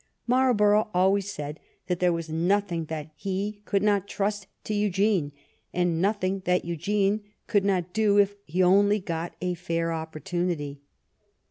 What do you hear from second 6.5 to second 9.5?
Eugene could not do if he only got